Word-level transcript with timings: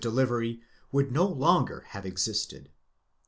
delivery 0.01 0.59
would 0.91 1.11
no 1.11 1.23
longer 1.27 1.81
have 1.89 2.07
existed. 2.07 2.71